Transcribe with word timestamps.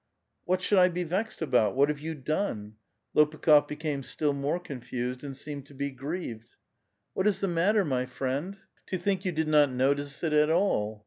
"What 0.45 0.63
should 0.63 0.79
I 0.79 0.89
be 0.89 1.03
vexed 1.03 1.43
about? 1.43 1.75
What 1.75 1.89
have 1.89 1.99
you 1.99 2.15
done?" 2.15 2.77
Lopukh6f 3.15 3.67
became 3.67 4.01
still 4.01 4.33
more 4.33 4.59
confused, 4.59 5.23
and 5.23 5.37
seemed 5.37 5.67
to 5.67 5.75
be 5.75 5.91
grieved." 5.91 6.55
What 7.13 7.27
is 7.27 7.37
the 7.39 7.47
matter, 7.47 7.85
my 7.85 8.07
friend?" 8.07 8.57
*' 8.73 8.87
To 8.87 8.97
think 8.97 9.25
you 9.25 9.31
did 9.31 9.47
not 9.47 9.71
notice 9.71 10.23
it 10.23 10.33
at 10.33 10.49
all 10.49 10.99